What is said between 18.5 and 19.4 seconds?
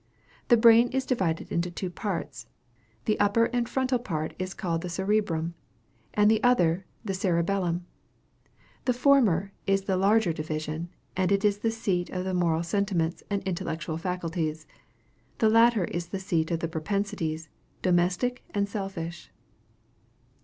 and selfish.